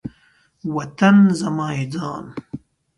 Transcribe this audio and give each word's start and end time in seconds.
وطن 0.75 1.17
زما 1.41 1.67
یی 1.75 1.85
ځان 1.93 2.25